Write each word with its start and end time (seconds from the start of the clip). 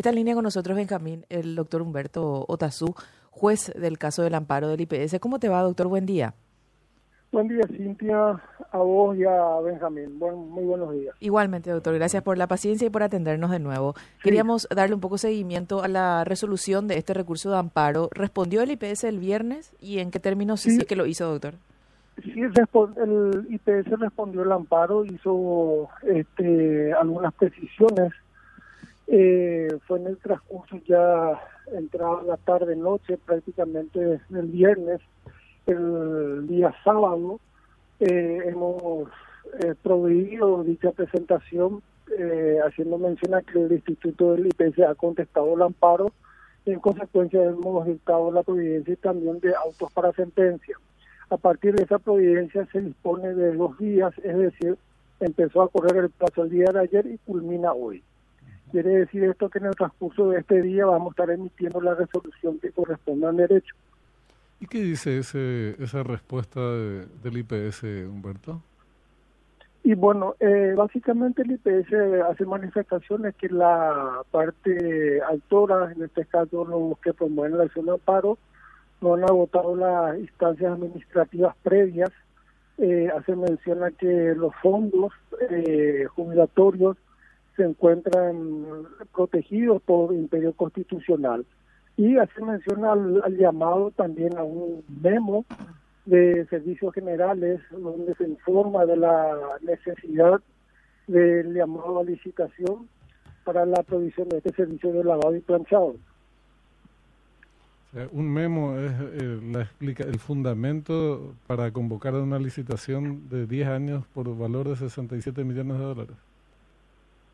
Está 0.00 0.08
en 0.08 0.16
línea 0.16 0.34
con 0.34 0.44
nosotros, 0.44 0.74
Benjamín, 0.74 1.26
el 1.28 1.54
doctor 1.54 1.82
Humberto 1.82 2.46
Otazú, 2.48 2.94
juez 3.28 3.70
del 3.76 3.98
caso 3.98 4.22
del 4.22 4.34
amparo 4.34 4.68
del 4.68 4.80
IPS. 4.80 5.20
¿Cómo 5.20 5.38
te 5.38 5.50
va, 5.50 5.60
doctor? 5.60 5.88
Buen 5.88 6.06
día. 6.06 6.32
Buen 7.30 7.48
día, 7.48 7.66
Cintia, 7.66 8.40
a 8.72 8.78
vos 8.78 9.14
y 9.18 9.24
a 9.24 9.60
Benjamín. 9.62 10.18
muy 10.18 10.64
buenos 10.64 10.94
días. 10.94 11.14
Igualmente, 11.20 11.70
doctor. 11.70 11.94
Gracias 11.96 12.22
por 12.22 12.38
la 12.38 12.46
paciencia 12.46 12.86
y 12.86 12.90
por 12.90 13.02
atendernos 13.02 13.50
de 13.50 13.58
nuevo. 13.58 13.94
Queríamos 14.22 14.66
darle 14.74 14.94
un 14.94 15.02
poco 15.02 15.18
seguimiento 15.18 15.82
a 15.82 15.88
la 15.88 16.24
resolución 16.24 16.88
de 16.88 16.96
este 16.96 17.12
recurso 17.12 17.50
de 17.50 17.58
amparo. 17.58 18.08
¿Respondió 18.12 18.62
el 18.62 18.70
IPS 18.70 19.04
el 19.04 19.18
viernes 19.18 19.74
y 19.80 19.98
en 19.98 20.10
qué 20.10 20.18
términos 20.18 20.62
sí, 20.62 20.78
que 20.78 20.96
lo 20.96 21.04
hizo, 21.04 21.30
doctor? 21.30 21.56
Sí, 22.24 22.40
el 22.40 23.46
IPS 23.50 24.00
respondió 24.00 24.44
el 24.44 24.52
amparo, 24.52 25.04
hizo 25.04 25.90
este, 26.04 26.94
algunas 26.94 27.34
precisiones. 27.34 28.14
Eh, 29.12 29.68
fue 29.88 29.98
en 29.98 30.06
el 30.06 30.18
transcurso 30.18 30.76
ya 30.86 31.40
entrada 31.72 32.22
la 32.22 32.36
tarde-noche, 32.36 33.18
prácticamente 33.18 34.20
el 34.30 34.46
viernes 34.46 35.00
el 35.66 36.46
día 36.46 36.72
sábado 36.84 37.40
eh, 37.98 38.40
hemos 38.46 39.08
eh, 39.60 39.74
dicha 40.64 40.92
presentación 40.92 41.82
eh, 42.18 42.58
haciendo 42.64 42.98
mención 42.98 43.34
a 43.34 43.42
que 43.42 43.60
el 43.60 43.72
Instituto 43.72 44.32
del 44.32 44.46
IPC 44.46 44.80
ha 44.80 44.94
contestado 44.94 45.54
el 45.54 45.62
amparo 45.62 46.12
y 46.64 46.70
en 46.70 46.80
consecuencia 46.80 47.42
hemos 47.42 47.86
dictado 47.86 48.30
la 48.30 48.44
providencia 48.44 48.94
y 48.94 48.96
también 48.96 49.40
de 49.40 49.54
autos 49.54 49.92
para 49.92 50.12
sentencia. 50.12 50.76
A 51.30 51.36
partir 51.36 51.74
de 51.74 51.82
esa 51.82 51.98
providencia 51.98 52.66
se 52.72 52.80
dispone 52.80 53.34
de 53.34 53.54
dos 53.54 53.76
días, 53.78 54.12
es 54.22 54.36
decir, 54.36 54.76
empezó 55.20 55.62
a 55.62 55.68
correr 55.68 56.04
el 56.04 56.10
plazo 56.10 56.44
el 56.44 56.50
día 56.50 56.70
de 56.72 56.80
ayer 56.80 57.06
y 57.06 57.18
culmina 57.18 57.72
hoy. 57.72 58.02
Quiere 58.70 58.90
decir 58.90 59.24
esto 59.24 59.48
que 59.48 59.58
en 59.58 59.66
el 59.66 59.74
transcurso 59.74 60.30
de 60.30 60.40
este 60.40 60.62
día 60.62 60.86
vamos 60.86 61.08
a 61.08 61.10
estar 61.10 61.30
emitiendo 61.30 61.80
la 61.80 61.94
resolución 61.94 62.58
que 62.58 62.70
corresponde 62.70 63.26
al 63.26 63.36
derecho. 63.36 63.74
¿Y 64.60 64.66
qué 64.66 64.82
dice 64.82 65.18
ese, 65.18 65.82
esa 65.82 66.02
respuesta 66.02 66.60
del 66.60 67.36
IPS, 67.38 67.82
Humberto? 68.08 68.62
Y 69.82 69.94
bueno, 69.94 70.36
eh, 70.40 70.74
básicamente 70.76 71.42
el 71.42 71.52
IPS 71.52 71.92
hace 72.28 72.44
manifestaciones 72.44 73.34
que 73.36 73.48
la 73.48 74.22
parte 74.30 75.22
autora, 75.22 75.90
en 75.92 76.02
este 76.02 76.26
caso 76.26 76.66
los 76.66 76.98
que 76.98 77.14
promueven 77.14 77.56
la 77.56 77.64
acción 77.64 77.86
de 77.86 77.92
amparo, 77.92 78.36
no 79.00 79.14
han 79.14 79.24
agotado 79.24 79.74
las 79.74 80.18
instancias 80.18 80.72
administrativas 80.72 81.56
previas. 81.62 82.10
Eh, 82.76 83.08
hace 83.16 83.34
mención 83.34 83.82
a 83.82 83.90
que 83.90 84.34
los 84.36 84.54
fondos 84.62 85.12
eh, 85.50 86.06
jubilatorios 86.14 86.96
se 87.56 87.64
encuentran 87.64 88.64
protegidos 89.12 89.82
por 89.82 90.12
imperio 90.14 90.52
constitucional 90.52 91.44
y 91.96 92.16
hace 92.16 92.40
mención 92.42 92.84
al, 92.84 93.36
llamado 93.36 93.90
también 93.90 94.36
a 94.38 94.42
un 94.42 94.82
memo 95.02 95.44
de 96.06 96.46
servicios 96.46 96.94
generales 96.94 97.60
donde 97.70 98.14
se 98.14 98.24
informa 98.24 98.86
de 98.86 98.96
la 98.96 99.36
necesidad 99.60 100.40
del 101.06 101.52
llamado 101.52 102.00
a 102.00 102.04
licitación 102.04 102.88
para 103.44 103.66
la 103.66 103.82
provisión 103.82 104.28
de 104.30 104.38
este 104.38 104.52
servicio 104.54 104.92
de 104.92 105.04
lavado 105.04 105.36
y 105.36 105.40
planchado. 105.40 105.96
un 108.12 108.32
memo 108.32 108.78
es 108.78 108.92
eh, 108.92 109.40
la 109.52 109.62
explica, 109.62 110.04
el 110.04 110.18
fundamento 110.18 111.34
para 111.46 111.70
convocar 111.70 112.14
una 112.14 112.38
licitación 112.38 113.28
de 113.28 113.46
10 113.46 113.68
años 113.68 114.06
por 114.14 114.34
valor 114.38 114.68
de 114.68 114.76
67 114.76 115.44
millones 115.44 115.78
de 115.78 115.84
dólares. 115.84 116.29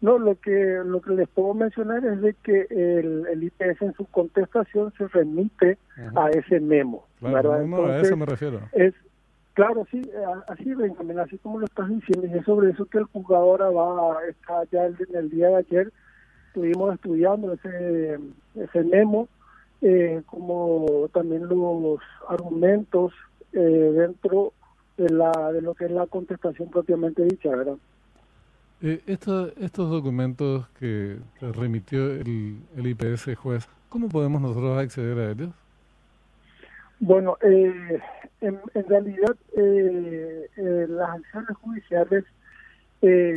No, 0.01 0.19
lo 0.19 0.39
que 0.39 0.83
lo 0.85 1.01
que 1.01 1.15
les 1.15 1.29
puedo 1.29 1.55
mencionar 1.55 2.05
es 2.05 2.21
de 2.21 2.35
que 2.35 2.67
el, 2.71 3.27
el 3.31 3.45
IPS 3.45 3.81
en 3.81 3.95
su 3.95 4.05
contestación 4.07 4.93
se 4.99 5.09
remite 5.09 5.79
a 6.15 6.29
ese 6.31 6.61
memo. 6.61 7.07
Claro, 7.19 7.53
a 7.53 8.01
eso 8.01 8.17
me 8.17 8.27
refiero. 8.27 8.61
Es, 8.73 8.93
claro, 9.55 9.87
sí, 9.91 10.03
así 10.49 10.75
Benjamín, 10.75 11.19
así 11.19 11.39
como 11.39 11.61
lo 11.61 11.67
estás 11.67 11.89
diciendo, 11.89 12.27
y 12.27 12.39
es 12.39 12.45
sobre 12.45 12.71
eso 12.71 12.85
que 12.87 12.99
el 12.99 13.05
juzgador 13.05 13.63
va, 13.75 14.19
está 14.29 14.65
ya 14.71 14.87
en 14.87 14.97
el 15.15 15.31
día 15.31 15.49
de 15.49 15.57
ayer, 15.57 15.93
estuvimos 16.49 16.95
estudiando 16.95 17.55
ese, 17.55 18.19
ese 18.55 18.85
memo, 18.85 19.29
eh, 19.81 20.23
como 20.27 21.09
también 21.15 21.49
los 21.49 22.01
argumentos 22.29 23.13
eh, 23.53 23.59
dentro 23.59 24.53
de 24.99 25.09
la 25.11 25.53
de 25.53 25.63
lo 25.63 25.75
que 25.75 25.87
es 25.87 25.91
la 25.91 26.07
contestación 26.07 26.71
propiamente 26.71 27.25
dicha, 27.25 27.51
¿verdad? 27.51 27.77
Eh, 28.83 29.01
estos 29.07 29.91
documentos 29.91 30.69
que 30.79 31.19
remitió 31.41 32.11
el, 32.11 32.59
el, 32.77 32.87
IPS 32.87 33.35
juez, 33.37 33.69
¿cómo 33.89 34.09
podemos 34.09 34.41
nosotros 34.41 34.79
acceder 34.79 35.19
a 35.19 35.31
ellos? 35.31 35.51
Bueno, 36.99 37.37
eh, 37.43 38.01
en, 38.41 38.61
realidad 38.89 39.37
eh, 39.57 40.49
eh, 40.57 40.87
las 40.89 41.11
acciones 41.11 41.57
judiciales 41.61 42.25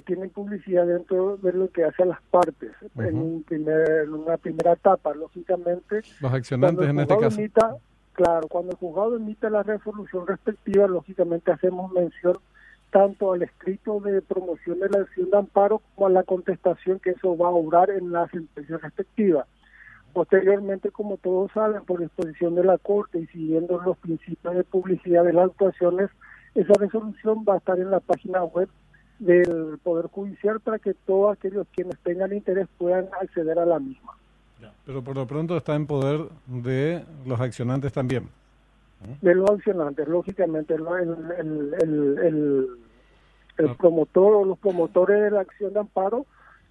tienen 0.05 0.31
publicidad 0.31 0.87
dentro 0.87 1.37
de 1.37 1.53
lo 1.53 1.69
que 1.69 1.83
hace 1.83 2.01
a 2.01 2.07
las 2.07 2.21
partes 2.31 2.71
en, 2.97 3.17
un 3.17 3.43
primer, 3.43 4.05
en 4.05 4.13
una 4.13 4.35
primera 4.37 4.73
etapa, 4.73 5.13
lógicamente. 5.13 6.01
Los 6.21 6.33
accionantes 6.33 6.89
en 6.89 6.99
este 6.99 7.17
caso. 7.19 7.39
claro, 8.13 8.47
cuando 8.47 8.71
el 8.71 8.77
juzgado 8.77 9.17
emite 9.17 9.47
la 9.47 9.61
resolución 9.61 10.25
respectiva, 10.25 10.87
lógicamente 10.87 11.51
hacemos 11.51 11.91
mención 11.91 12.39
tanto 12.91 13.33
al 13.33 13.43
escrito 13.43 13.99
de 13.99 14.21
promoción 14.21 14.79
de 14.79 14.89
la 14.89 15.01
acción 15.01 15.29
de 15.29 15.37
amparo 15.37 15.81
como 15.95 16.07
a 16.07 16.09
la 16.09 16.23
contestación 16.23 16.99
que 16.99 17.11
eso 17.11 17.37
va 17.37 17.47
a 17.47 17.51
obrar 17.51 17.89
en 17.89 18.11
la 18.11 18.27
sentencia 18.29 18.77
respectiva. 18.77 19.45
Posteriormente, 20.13 20.89
como 20.89 21.17
todos 21.17 21.51
saben, 21.51 21.83
por 21.85 21.99
disposición 21.99 22.55
de 22.55 22.63
la 22.63 22.77
Corte 22.79 23.19
y 23.19 23.27
siguiendo 23.27 23.79
los 23.79 23.97
principios 23.97 24.55
de 24.55 24.63
publicidad 24.63 25.23
de 25.23 25.33
las 25.33 25.51
actuaciones, 25.51 26.09
esa 26.55 26.73
resolución 26.79 27.45
va 27.47 27.55
a 27.55 27.57
estar 27.57 27.79
en 27.79 27.91
la 27.91 27.99
página 27.99 28.43
web 28.43 28.69
del 29.19 29.77
Poder 29.83 30.07
Judicial 30.07 30.59
para 30.59 30.79
que 30.79 30.95
todos 31.05 31.37
aquellos 31.37 31.67
quienes 31.75 31.97
tengan 31.99 32.33
interés 32.33 32.67
puedan 32.77 33.07
acceder 33.21 33.59
a 33.59 33.65
la 33.65 33.79
misma. 33.79 34.13
Pero 34.85 35.03
por 35.03 35.15
lo 35.15 35.27
pronto 35.27 35.55
está 35.55 35.75
en 35.75 35.85
poder 35.85 36.21
de 36.47 37.05
los 37.25 37.39
accionantes 37.39 37.93
también 37.93 38.29
de 39.21 39.35
los 39.35 39.49
accionantes. 39.49 40.07
Lógicamente, 40.07 40.73
el, 40.75 40.85
el, 41.37 41.73
el, 41.81 42.67
el, 43.57 43.75
promotor 43.75 44.35
o 44.35 44.45
los 44.45 44.59
promotores 44.59 45.21
de 45.21 45.31
la 45.31 45.41
acción 45.41 45.73
de 45.73 45.79
amparo 45.79 46.25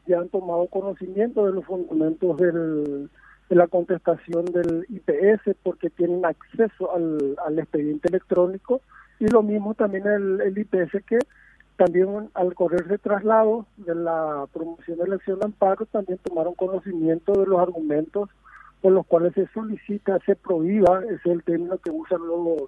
ya 0.07 0.19
han 0.19 0.29
tomado 0.29 0.67
conocimiento 0.67 1.47
de 1.47 1.53
los 1.53 1.65
fundamentos 1.65 2.37
del, 2.39 3.11
de 3.49 3.57
la 3.57 3.67
contestación 3.67 4.45
del 4.47 4.87
IPS 4.89 5.57
porque 5.63 5.91
tienen 5.91 6.25
acceso 6.25 6.95
al, 6.95 7.37
al 7.47 7.59
expediente 7.59 8.09
electrónico 8.09 8.81
y 9.19 9.29
lo 9.29 9.43
mismo 9.43 9.75
también 9.75 10.07
el, 10.07 10.41
el 10.41 10.59
IPS 10.59 11.03
que 11.07 11.19
también 11.77 12.31
al 12.35 12.55
correrse 12.55 12.99
traslado 12.99 13.67
de 13.77 13.95
la 13.95 14.47
promoción 14.53 14.99
de 14.99 15.09
la 15.09 15.15
acción 15.17 15.39
de 15.39 15.47
amparo 15.47 15.87
también 15.87 16.19
tomaron 16.19 16.55
conocimiento 16.55 17.33
de 17.33 17.47
los 17.47 17.61
argumentos 17.61 18.29
por 18.81 18.93
los 18.93 19.07
cuales 19.07 19.35
se 19.35 19.47
solicita, 19.49 20.19
se 20.25 20.37
prohíba, 20.37 21.03
es 21.05 21.25
el 21.27 21.43
término 21.43 21.79
que 21.79 21.91
usan 21.91 22.27
los 22.27 22.63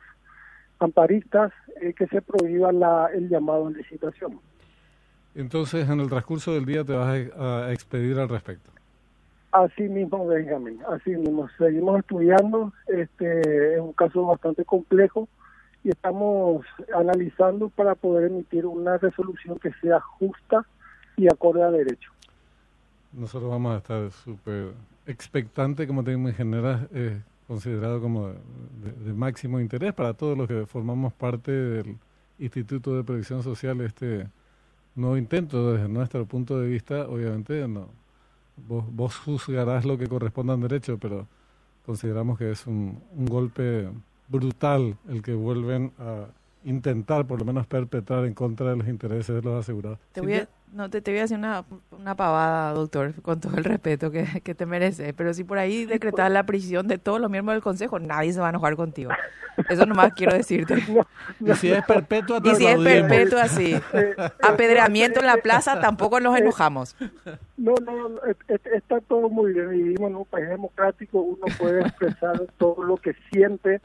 amparistas, 0.78 1.52
eh, 1.80 1.92
que 1.92 2.06
se 2.08 2.22
prohíba 2.22 2.72
la, 2.72 3.08
el 3.14 3.28
llamado 3.28 3.68
a 3.68 3.70
licitación. 3.70 4.40
Entonces, 5.34 5.88
en 5.88 6.00
el 6.00 6.08
transcurso 6.08 6.54
del 6.54 6.64
día 6.64 6.84
te 6.84 6.92
vas 6.92 7.16
a, 7.36 7.72
expedir 7.72 8.18
al 8.18 8.28
respecto. 8.28 8.70
Así 9.52 9.82
mismo, 9.82 10.26
Benjamín, 10.26 10.80
así 10.88 11.10
mismo. 11.10 11.48
Seguimos 11.58 11.98
estudiando, 11.98 12.72
este 12.88 13.74
es 13.74 13.80
un 13.80 13.92
caso 13.92 14.26
bastante 14.26 14.64
complejo 14.64 15.28
y 15.82 15.90
estamos 15.90 16.64
analizando 16.94 17.68
para 17.68 17.94
poder 17.94 18.30
emitir 18.30 18.66
una 18.66 18.98
resolución 18.98 19.58
que 19.58 19.72
sea 19.80 20.00
justa 20.00 20.64
y 21.16 21.26
acorde 21.26 21.62
a 21.62 21.70
derecho. 21.70 22.12
Nosotros 23.12 23.50
vamos 23.50 23.74
a 23.74 23.78
estar 23.78 24.10
súper 24.10 24.72
expectante, 25.10 25.86
como 25.86 26.04
te 26.04 26.12
imaginarás, 26.12 26.86
eh, 26.92 27.20
considerado 27.46 28.00
como 28.00 28.28
de, 28.28 29.12
máximo 29.12 29.60
interés 29.60 29.92
para 29.92 30.14
todos 30.14 30.36
los 30.36 30.46
que 30.48 30.66
formamos 30.66 31.12
parte 31.12 31.50
del 31.50 31.96
Instituto 32.38 32.96
de 32.96 33.04
Previsión 33.04 33.42
Social. 33.42 33.80
Este 33.80 34.28
nuevo 34.94 35.16
intento, 35.16 35.72
desde 35.72 35.88
nuestro 35.88 36.24
punto 36.26 36.60
de 36.60 36.68
vista, 36.68 37.08
obviamente, 37.08 37.66
no 37.66 37.88
vos, 38.68 38.84
vos 38.90 39.16
juzgarás 39.16 39.84
lo 39.84 39.98
que 39.98 40.06
corresponda 40.06 40.54
al 40.54 40.60
derecho, 40.60 40.98
pero 40.98 41.26
consideramos 41.84 42.38
que 42.38 42.50
es 42.50 42.66
un, 42.66 43.02
un 43.16 43.26
golpe 43.26 43.88
brutal 44.28 44.96
el 45.08 45.22
que 45.22 45.34
vuelven 45.34 45.92
a 45.98 46.26
intentar 46.64 47.26
por 47.26 47.38
lo 47.38 47.44
menos 47.44 47.66
perpetrar 47.66 48.24
en 48.26 48.34
contra 48.34 48.70
de 48.70 48.76
los 48.76 48.88
intereses 48.88 49.34
de 49.34 49.42
los 49.42 49.58
asegurados. 49.58 49.98
Te 50.12 50.20
voy 50.20 50.34
a, 50.34 50.48
No, 50.72 50.88
te, 50.88 51.00
te 51.00 51.10
voy 51.10 51.18
a 51.18 51.22
decir 51.22 51.36
una, 51.36 51.64
una 51.90 52.14
pavada, 52.14 52.72
doctor, 52.72 53.20
con 53.22 53.40
todo 53.40 53.56
el 53.56 53.64
respeto 53.64 54.10
que, 54.10 54.40
que 54.42 54.54
te 54.54 54.66
mereces, 54.66 55.12
pero 55.14 55.34
si 55.34 55.42
por 55.42 55.58
ahí 55.58 55.84
decretas 55.84 56.30
la 56.30 56.44
prisión 56.44 56.86
de 56.86 56.98
todos 56.98 57.20
los 57.20 57.30
miembros 57.30 57.56
del 57.56 57.62
Consejo, 57.62 57.98
nadie 57.98 58.32
se 58.32 58.40
va 58.40 58.46
a 58.46 58.50
enojar 58.50 58.76
contigo. 58.76 59.10
Eso 59.70 59.86
nomás 59.86 60.12
quiero 60.14 60.34
decirte. 60.34 60.74
Y 61.40 61.54
si 61.54 61.70
es 61.70 61.82
perpetua, 61.86 62.40
te 62.42 62.50
Y 62.50 62.54
si 62.56 62.66
es 62.66 62.74
aplaudimos. 62.74 63.08
perpetuo 63.08 63.38
así, 63.38 63.74
apedreamiento 64.42 65.20
en 65.20 65.26
la 65.26 65.36
plaza, 65.38 65.80
tampoco 65.80 66.20
nos 66.20 66.36
enojamos. 66.38 66.96
No, 67.56 67.74
no, 67.84 68.08
no, 68.08 68.24
es- 68.24 68.36
es- 68.48 68.66
está 68.72 69.00
todo 69.00 69.28
muy 69.28 69.52
bien. 69.52 69.70
Vivimos 69.70 70.10
en 70.10 70.16
un 70.16 70.24
país 70.24 70.48
democrático, 70.48 71.20
uno 71.20 71.46
puede 71.58 71.80
expresar 71.82 72.40
todo 72.58 72.82
lo 72.82 72.96
que 72.96 73.14
siente. 73.32 73.80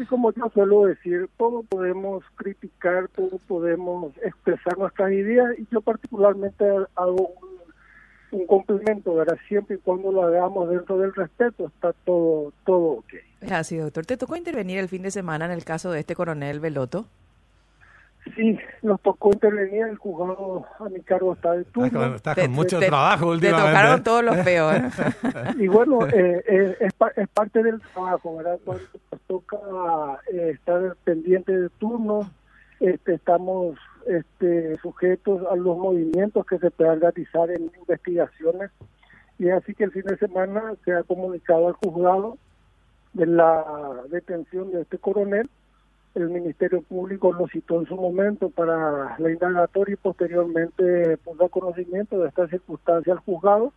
Y 0.00 0.04
como 0.06 0.32
yo 0.32 0.50
suelo 0.54 0.86
decir, 0.86 1.28
todo 1.36 1.62
podemos 1.62 2.24
criticar, 2.36 3.08
todo 3.08 3.38
podemos 3.46 4.12
expresar 4.22 4.78
nuestras 4.78 5.12
ideas. 5.12 5.58
Y 5.58 5.66
yo 5.70 5.80
particularmente 5.82 6.64
hago 6.96 7.34
un, 7.42 7.57
un 8.30 8.46
complemento, 8.46 9.14
¿verdad? 9.14 9.38
Siempre 9.48 9.76
y 9.76 9.78
cuando 9.78 10.12
lo 10.12 10.22
hagamos 10.22 10.68
dentro 10.70 10.98
del 10.98 11.14
respeto, 11.14 11.66
está 11.66 11.92
todo, 12.04 12.52
todo 12.66 12.78
ok. 12.98 13.14
Es 13.40 13.52
así, 13.52 13.76
doctor. 13.76 14.04
¿Te 14.06 14.16
tocó 14.16 14.36
intervenir 14.36 14.78
el 14.78 14.88
fin 14.88 15.02
de 15.02 15.10
semana 15.10 15.44
en 15.46 15.50
el 15.52 15.64
caso 15.64 15.90
de 15.90 16.00
este 16.00 16.14
coronel 16.14 16.60
Veloto? 16.60 17.06
Sí, 18.36 18.58
nos 18.82 19.00
tocó 19.00 19.30
intervenir, 19.32 19.86
el 19.86 19.96
juzgado 19.96 20.66
a 20.80 20.88
mi 20.90 21.00
cargo 21.00 21.32
está 21.32 21.52
de 21.52 21.60
Estás 21.62 21.72
turno. 21.72 21.98
con, 22.00 22.14
estás 22.16 22.34
Te- 22.34 22.42
con 22.42 22.50
mucho 22.52 22.78
te- 22.78 22.86
trabajo 22.88 23.24
Te 23.24 23.30
últimamente. 23.30 23.70
tocaron 23.70 24.02
todos 24.02 24.24
los 24.24 24.36
feos. 24.42 24.74
¿eh? 24.74 24.82
Y 25.58 25.68
bueno, 25.68 26.06
eh, 26.08 26.44
eh, 26.46 26.76
es, 26.80 26.92
pa- 26.92 27.12
es 27.16 27.28
parte 27.28 27.62
del 27.62 27.80
trabajo, 27.80 28.36
¿verdad? 28.36 28.58
Cuando 28.64 28.84
nos 29.12 29.20
toca 29.22 29.56
eh, 30.30 30.50
estar 30.54 30.94
pendiente 31.04 31.56
de 31.56 31.68
turno, 31.78 32.30
este, 32.80 33.14
estamos 33.14 33.78
este, 34.08 34.76
sujetos 34.78 35.42
a 35.50 35.56
los 35.56 35.76
movimientos 35.76 36.44
que 36.46 36.58
se 36.58 36.70
puedan 36.70 37.00
realizar 37.00 37.50
en 37.50 37.70
investigaciones. 37.80 38.70
Y 39.38 39.50
así 39.50 39.74
que 39.74 39.84
el 39.84 39.92
fin 39.92 40.02
de 40.02 40.16
semana 40.16 40.74
se 40.84 40.92
ha 40.92 41.02
comunicado 41.04 41.68
al 41.68 41.74
juzgado 41.74 42.38
de 43.12 43.26
la 43.26 43.64
detención 44.10 44.72
de 44.72 44.82
este 44.82 44.98
coronel. 44.98 45.48
El 46.14 46.30
Ministerio 46.30 46.82
Público 46.82 47.32
lo 47.32 47.46
citó 47.46 47.80
en 47.80 47.86
su 47.86 47.94
momento 47.94 48.50
para 48.50 49.16
la 49.18 49.30
indagatoria 49.30 49.92
y 49.92 49.96
posteriormente 49.96 51.16
puso 51.18 51.48
conocimiento 51.48 52.18
de 52.18 52.28
esta 52.28 52.48
circunstancia 52.48 53.12
al 53.12 53.20
juzgado 53.20 53.72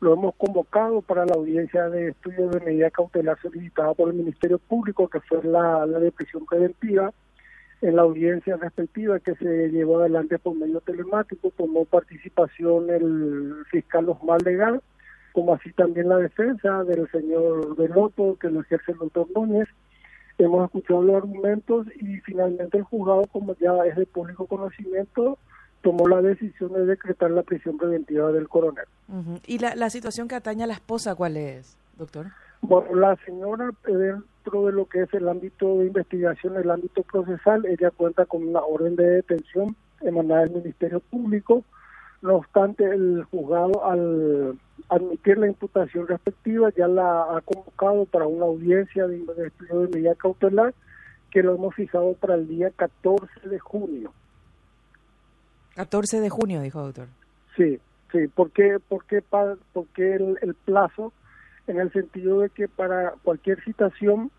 lo 0.00 0.14
hemos 0.14 0.34
convocado 0.36 1.02
para 1.02 1.26
la 1.26 1.34
audiencia 1.34 1.88
de 1.88 2.10
estudio 2.10 2.48
de 2.50 2.60
medida 2.60 2.90
cautelar 2.90 3.36
solicitada 3.40 3.94
por 3.94 4.08
el 4.08 4.14
Ministerio 4.14 4.58
Público, 4.58 5.08
que 5.08 5.20
fue 5.20 5.42
la, 5.42 5.84
la 5.86 5.98
de 5.98 6.12
prisión 6.12 6.46
preventiva. 6.46 7.12
En 7.80 7.94
la 7.94 8.02
audiencia 8.02 8.56
respectiva 8.56 9.20
que 9.20 9.34
se 9.36 9.68
llevó 9.68 10.00
adelante 10.00 10.38
por 10.38 10.56
medio 10.56 10.80
telemático, 10.80 11.52
tomó 11.56 11.84
participación 11.84 12.90
el 12.90 13.54
fiscal 13.70 14.08
Osmar 14.08 14.42
Legal, 14.42 14.82
como 15.32 15.54
así 15.54 15.72
también 15.72 16.08
la 16.08 16.16
defensa 16.16 16.82
del 16.84 17.08
señor 17.10 17.76
Veloto, 17.76 18.36
que 18.40 18.50
lo 18.50 18.62
ejerce 18.62 18.92
el 18.92 18.98
doctor 18.98 19.28
Núñez. 19.32 19.68
Hemos 20.38 20.64
escuchado 20.64 21.02
los 21.02 21.16
argumentos 21.16 21.86
y 22.00 22.18
finalmente 22.20 22.78
el 22.78 22.84
juzgado, 22.84 23.26
como 23.26 23.54
ya 23.56 23.72
es 23.86 23.96
de 23.96 24.06
público 24.06 24.46
conocimiento, 24.46 25.38
tomó 25.82 26.08
la 26.08 26.20
decisión 26.20 26.72
de 26.72 26.84
decretar 26.84 27.30
la 27.30 27.42
prisión 27.42 27.78
preventiva 27.78 28.32
del 28.32 28.48
coronel. 28.48 28.86
¿Y 29.46 29.58
la, 29.58 29.76
la 29.76 29.90
situación 29.90 30.26
que 30.26 30.34
atañe 30.34 30.64
a 30.64 30.66
la 30.66 30.74
esposa 30.74 31.14
cuál 31.14 31.36
es, 31.36 31.78
doctor? 31.96 32.26
Bueno, 32.60 32.94
la 32.94 33.16
señora, 33.24 33.70
eh, 33.86 34.14
dentro 34.48 34.66
de 34.66 34.72
lo 34.72 34.86
que 34.86 35.02
es 35.02 35.12
el 35.14 35.28
ámbito 35.28 35.78
de 35.78 35.86
investigación, 35.86 36.56
el 36.56 36.70
ámbito 36.70 37.02
procesal, 37.02 37.66
ella 37.66 37.90
cuenta 37.90 38.24
con 38.24 38.46
una 38.48 38.60
orden 38.60 38.96
de 38.96 39.06
detención 39.06 39.76
emanada 40.00 40.42
del 40.42 40.52
Ministerio 40.62 41.00
Público. 41.00 41.64
No 42.22 42.36
obstante, 42.36 42.84
el 42.84 43.24
juzgado, 43.30 43.84
al 43.84 44.58
admitir 44.88 45.36
la 45.38 45.48
imputación 45.48 46.06
respectiva, 46.08 46.70
ya 46.76 46.88
la 46.88 47.36
ha 47.36 47.40
convocado 47.42 48.06
para 48.06 48.26
una 48.26 48.46
audiencia 48.46 49.06
de, 49.06 49.22
estudio 49.46 49.80
de 49.82 49.88
medida 49.88 50.14
cautelar 50.14 50.72
que 51.30 51.42
lo 51.42 51.54
hemos 51.54 51.74
fijado 51.74 52.14
para 52.14 52.34
el 52.36 52.48
día 52.48 52.70
14 52.74 53.48
de 53.50 53.58
junio. 53.58 54.12
14 55.76 56.20
de 56.20 56.30
junio, 56.30 56.60
dijo 56.62 56.82
doctor. 56.82 57.08
Sí, 57.56 57.78
sí. 58.12 58.26
¿Por 58.28 58.50
qué, 58.50 58.78
por 58.88 59.04
qué, 59.04 59.20
pa- 59.20 59.56
por 59.74 59.86
qué 59.88 60.14
el, 60.14 60.38
el 60.40 60.54
plazo? 60.54 61.12
En 61.66 61.78
el 61.78 61.92
sentido 61.92 62.40
de 62.40 62.48
que 62.48 62.66
para 62.66 63.12
cualquier 63.22 63.62
citación, 63.62 64.30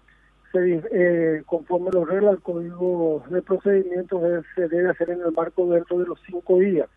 se, 0.52 0.82
eh, 0.92 1.44
conforme 1.46 1.90
los 1.92 2.08
reglas 2.08 2.32
del 2.34 2.42
Código 2.42 3.24
de 3.30 3.42
Procedimientos, 3.42 4.24
es- 4.24 4.46
se 4.56 4.68
debe 4.68 4.90
hacer 4.90 5.10
en 5.12 5.22
el 5.22 5.32
marco 5.32 5.68
dentro 5.68 6.00
de 6.00 6.06
los 6.06 6.20
cinco 6.26 6.58
días. 6.60 6.88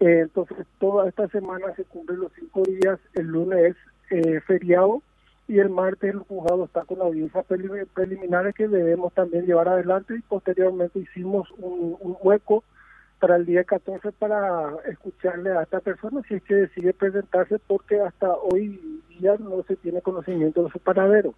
Eh, 0.00 0.20
entonces, 0.22 0.66
toda 0.78 1.08
esta 1.08 1.28
semana 1.28 1.72
se 1.76 1.84
cumplen 1.84 2.20
los 2.20 2.32
cinco 2.32 2.62
días. 2.62 2.98
El 3.14 3.26
lunes 3.26 3.76
es 4.10 4.26
eh, 4.26 4.40
feriado 4.42 5.02
y 5.48 5.58
el 5.58 5.70
martes 5.70 6.12
el 6.12 6.20
juzgado 6.20 6.64
está 6.66 6.82
con 6.84 7.00
audiencias 7.00 7.46
prelim- 7.48 7.86
preliminares 7.94 8.54
que 8.54 8.68
debemos 8.68 9.12
también 9.14 9.46
llevar 9.46 9.68
adelante 9.68 10.14
y 10.16 10.20
posteriormente 10.22 10.98
hicimos 10.98 11.50
un, 11.58 11.96
un 12.00 12.16
hueco 12.22 12.64
para 13.20 13.36
el 13.36 13.46
día 13.46 13.64
14 13.64 14.12
para 14.12 14.74
escucharle 14.90 15.52
a 15.52 15.62
esta 15.62 15.80
persona 15.80 16.20
si 16.28 16.34
es 16.34 16.42
que 16.42 16.54
decide 16.54 16.92
presentarse 16.92 17.58
porque 17.66 17.98
hasta 18.00 18.34
hoy 18.34 19.00
día 19.08 19.36
no 19.38 19.62
se 19.62 19.76
tiene 19.76 20.02
conocimiento 20.02 20.64
de 20.64 20.70
su 20.70 20.78
paradero. 20.80 21.34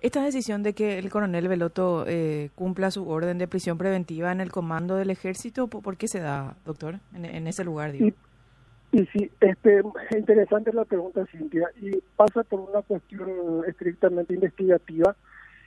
Esta 0.00 0.22
decisión 0.22 0.62
de 0.62 0.74
que 0.74 0.98
el 0.98 1.10
coronel 1.10 1.48
Veloto 1.48 2.04
eh, 2.06 2.50
cumpla 2.54 2.90
su 2.92 3.08
orden 3.08 3.38
de 3.38 3.48
prisión 3.48 3.78
preventiva 3.78 4.30
en 4.30 4.40
el 4.40 4.52
comando 4.52 4.94
del 4.94 5.10
ejército, 5.10 5.66
¿por 5.66 5.96
qué 5.96 6.06
se 6.06 6.20
da, 6.20 6.56
doctor, 6.64 7.00
en, 7.14 7.24
en 7.24 7.46
ese 7.48 7.64
lugar? 7.64 7.90
Digo? 7.90 8.06
Y, 8.06 9.00
y 9.00 9.06
sí, 9.06 9.30
este, 9.40 9.82
interesante 10.16 10.72
la 10.72 10.84
pregunta, 10.84 11.26
Cintia, 11.26 11.68
y 11.80 11.98
pasa 12.16 12.44
por 12.44 12.60
una 12.60 12.82
cuestión 12.82 13.28
estrictamente 13.66 14.34
investigativa, 14.34 15.16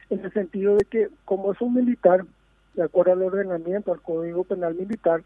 en 0.10 0.24
el 0.24 0.32
sentido 0.32 0.76
de 0.76 0.86
que 0.86 1.10
como 1.26 1.52
es 1.52 1.60
un 1.60 1.74
militar, 1.74 2.26
de 2.74 2.84
acuerdo 2.84 3.12
al 3.14 3.24
ordenamiento, 3.24 3.92
al 3.92 4.02
Código 4.02 4.46
Penal 4.46 4.76
Militar, 4.76 5.24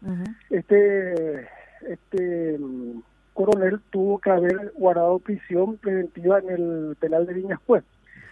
este, 0.50 1.46
este 1.88 2.58
mm, 2.58 3.02
coronel 3.34 3.80
tuvo 3.90 4.18
que 4.18 4.30
haber 4.30 4.72
guardado 4.76 5.20
prisión 5.20 5.76
preventiva 5.76 6.40
en 6.40 6.50
el 6.50 6.96
penal 6.98 7.26
de 7.26 7.34
Viñas 7.34 7.60
Juez. 7.66 7.84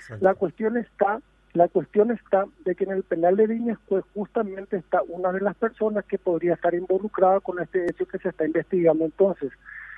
Exacto. 0.05 0.25
La 0.25 0.35
cuestión 0.35 0.77
está, 0.77 1.21
la 1.53 1.69
cuestión 1.69 2.11
está 2.11 2.47
de 2.65 2.75
que 2.75 2.85
en 2.85 2.93
el 2.93 3.03
penal 3.03 3.37
de 3.37 3.47
Viñas 3.47 3.79
pues 3.89 4.05
justamente 4.15 4.77
está 4.77 5.03
una 5.09 5.33
de 5.33 5.41
las 5.41 5.55
personas 5.57 6.05
que 6.05 6.19
podría 6.19 6.55
estar 6.55 6.75
involucrada 6.75 7.41
con 7.41 7.61
este 7.61 7.85
hecho 7.91 8.07
que 8.07 8.19
se 8.19 8.29
está 8.29 8.45
investigando. 8.47 9.05
Entonces, 9.05 9.51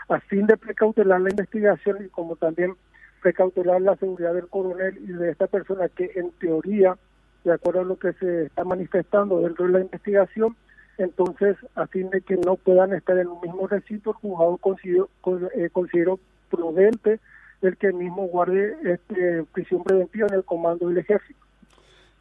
a 0.08 0.20
fin 0.20 0.46
de 0.46 0.56
precautelar 0.56 1.20
la 1.20 1.30
investigación 1.30 2.04
y 2.04 2.08
como 2.08 2.36
también 2.36 2.74
precautelar 3.22 3.80
la 3.80 3.96
seguridad 3.96 4.34
del 4.34 4.46
coronel 4.48 4.96
y 4.98 5.12
de 5.12 5.30
esta 5.30 5.46
persona 5.48 5.88
que 5.88 6.12
en 6.14 6.30
teoría, 6.32 6.96
de 7.44 7.52
acuerdo 7.52 7.80
a 7.80 7.84
lo 7.84 7.96
que 7.98 8.12
se 8.14 8.44
está 8.44 8.62
manifestando 8.64 9.40
dentro 9.40 9.66
de 9.66 9.72
la 9.72 9.80
investigación, 9.80 10.54
entonces 10.98 11.56
a 11.74 11.86
fin 11.88 12.08
de 12.10 12.20
que 12.20 12.36
no 12.36 12.56
puedan 12.56 12.92
estar 12.92 13.18
en 13.18 13.28
un 13.28 13.40
mismo 13.40 13.66
recinto, 13.66 14.10
el 14.10 14.16
juzgado 14.16 14.56
consideró, 14.58 15.08
con- 15.20 15.48
eh, 15.54 15.68
consideró 15.72 16.18
prudente 16.50 17.18
el 17.62 17.76
que 17.76 17.92
mismo 17.92 18.26
guarde 18.26 18.76
este, 18.84 19.44
prisión 19.52 19.82
preventiva 19.84 20.26
en 20.28 20.34
el 20.34 20.44
comando 20.44 20.88
del 20.88 20.98
ejército. 20.98 21.38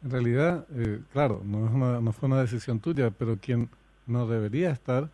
En 0.04 0.10
realidad, 0.10 0.64
eh, 0.76 1.00
claro, 1.12 1.42
no, 1.44 1.66
es 1.66 1.72
una- 1.72 2.00
no 2.00 2.12
fue 2.12 2.28
una 2.28 2.40
decisión 2.40 2.80
tuya, 2.80 3.10
pero 3.16 3.36
quien 3.40 3.68
no 4.06 4.26
debería 4.26 4.70
estar 4.70 5.08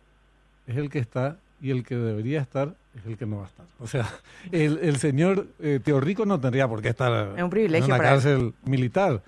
es 0.67 0.77
el 0.77 0.89
que 0.89 0.99
está 0.99 1.37
y 1.61 1.71
el 1.71 1.83
que 1.83 1.95
debería 1.95 2.41
estar 2.41 2.73
es 2.97 3.05
el 3.05 3.17
que 3.17 3.25
no 3.25 3.37
va 3.37 3.43
a 3.43 3.47
estar. 3.47 3.65
O 3.79 3.87
sea, 3.87 4.05
el, 4.51 4.79
el 4.81 4.97
señor 4.97 5.47
eh, 5.59 5.79
Teorrico 5.83 6.25
no 6.25 6.39
tendría 6.39 6.67
por 6.67 6.81
qué 6.81 6.89
estar 6.89 7.33
Es 7.37 7.43
un 7.43 7.49
privilegio 7.49 7.85
en 7.85 7.91
una 7.91 7.97
para 7.97 8.09
él. 8.09 8.15
cárcel 8.15 8.53
militar. 8.65 9.21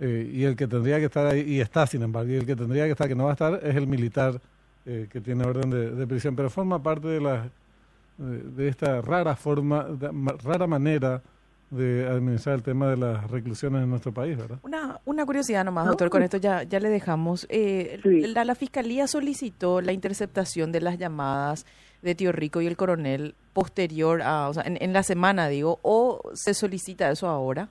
eh, 0.00 0.28
y 0.32 0.42
el 0.44 0.56
que 0.56 0.66
tendría 0.66 0.98
que 0.98 1.04
estar 1.04 1.26
ahí, 1.26 1.42
y 1.42 1.60
está 1.60 1.86
sin 1.86 2.02
embargo, 2.02 2.30
y 2.32 2.34
el 2.34 2.46
que 2.46 2.56
tendría 2.56 2.86
que 2.86 2.92
estar, 2.92 3.06
que 3.06 3.14
no 3.14 3.24
va 3.24 3.30
a 3.30 3.34
estar, 3.34 3.60
es 3.62 3.76
el 3.76 3.86
militar 3.86 4.40
eh, 4.84 5.06
que 5.08 5.20
tiene 5.20 5.44
orden 5.44 5.70
de, 5.70 5.90
de 5.92 6.06
prisión. 6.08 6.34
Pero 6.34 6.50
forma 6.50 6.82
parte 6.82 7.06
de, 7.06 7.20
la, 7.20 7.48
de, 8.18 8.38
de 8.42 8.68
esta 8.68 9.00
rara 9.00 9.34
forma, 9.36 9.84
de- 9.84 10.10
rara 10.44 10.66
manera 10.66 11.22
de 11.70 12.06
administrar 12.06 12.54
el 12.56 12.62
tema 12.62 12.88
de 12.90 12.98
las 12.98 13.30
reclusiones 13.30 13.82
en 13.82 13.88
nuestro 13.88 14.12
país, 14.12 14.36
¿verdad? 14.36 14.58
Una, 14.62 15.00
una 15.06 15.24
curiosidad 15.24 15.64
nomás, 15.64 15.86
No. 15.86 15.92
doctor, 15.92 16.10
con 16.10 16.22
esto 16.22 16.36
ya, 16.36 16.64
ya 16.64 16.78
le 16.80 16.90
dejamos. 16.90 17.46
Eh, 17.48 17.98
Sí. 18.02 18.20
la, 18.26 18.44
la 18.44 18.54
Fiscalía 18.54 19.06
solicitó 19.06 19.80
la 19.80 19.92
interceptación 19.92 20.70
de 20.70 20.82
las 20.82 20.98
llamadas 20.98 21.64
de 22.02 22.14
Tío 22.14 22.30
Rico 22.32 22.60
y 22.60 22.66
el 22.66 22.76
coronel 22.76 23.34
posterior 23.54 24.20
a, 24.22 24.48
o 24.48 24.54
sea, 24.54 24.64
en, 24.64 24.76
en 24.82 24.92
la 24.92 25.02
semana, 25.02 25.48
digo, 25.48 25.78
o 25.82 26.20
se 26.34 26.52
solicita 26.52 27.10
eso 27.10 27.26
ahora. 27.26 27.68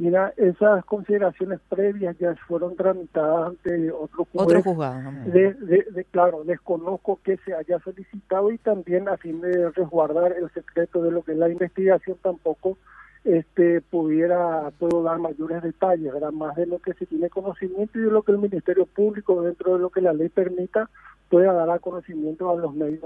Mira, 0.00 0.32
esas 0.36 0.84
consideraciones 0.84 1.58
previas 1.68 2.16
ya 2.18 2.34
fueron 2.46 2.76
tramitadas 2.76 3.48
ante 3.48 3.90
otro 3.90 4.26
juez. 4.30 4.46
Otro 4.46 4.62
juzgado. 4.62 5.10
De, 5.26 5.54
de- 5.54 5.86
de- 5.90 6.04
claro, 6.04 6.44
desconozco 6.44 7.18
que 7.24 7.36
se 7.38 7.52
haya 7.52 7.80
solicitado 7.80 8.52
y 8.52 8.58
también 8.58 9.08
a 9.08 9.16
fin 9.16 9.40
de 9.40 9.70
resguardar 9.70 10.32
el 10.32 10.48
secreto 10.52 11.02
de 11.02 11.10
lo 11.10 11.22
que 11.22 11.32
es 11.32 11.38
la 11.38 11.48
investigación 11.48 12.16
tampoco 12.22 12.78
este 13.24 13.80
pudiera 13.80 14.70
puedo 14.78 15.02
dar 15.02 15.18
mayores 15.18 15.62
detalles, 15.64 16.12
¿verdad? 16.12 16.30
más 16.30 16.54
de 16.54 16.66
lo 16.66 16.78
que 16.78 16.94
se 16.94 17.04
tiene 17.04 17.28
conocimiento 17.28 17.98
y 17.98 18.02
de 18.02 18.10
lo 18.10 18.22
que 18.22 18.30
el 18.32 18.38
Ministerio 18.38 18.86
Público 18.86 19.42
dentro 19.42 19.74
de 19.74 19.80
lo 19.80 19.90
que 19.90 20.00
la 20.00 20.12
ley 20.12 20.28
permita 20.28 20.88
pueda 21.28 21.52
dar 21.52 21.68
a 21.70 21.80
conocimiento 21.80 22.48
a 22.48 22.54
los 22.56 22.72
medios 22.72 23.02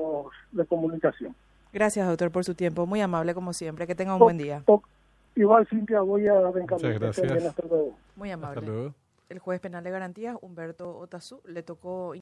de 0.52 0.66
comunicación. 0.66 1.34
Gracias, 1.72 2.06
doctor, 2.06 2.30
por 2.30 2.44
su 2.44 2.54
tiempo. 2.54 2.86
Muy 2.86 3.00
amable, 3.00 3.32
como 3.32 3.54
siempre. 3.54 3.86
Que 3.86 3.94
tenga 3.94 4.12
un 4.12 4.20
buen 4.20 4.36
día. 4.36 4.62
Igual, 5.34 5.66
Cintia, 5.66 6.00
voy 6.00 6.28
a 6.28 6.34
Muchas 6.34 6.82
gracias. 6.82 7.54
Muy 8.16 8.30
amable. 8.30 8.60
Hasta 8.60 8.70
luego. 8.70 8.94
El 9.28 9.38
juez 9.38 9.60
penal 9.60 9.82
de 9.82 9.90
garantías, 9.90 10.36
Humberto 10.42 10.98
Otazú, 10.98 11.40
le 11.46 11.62
tocó 11.62 12.14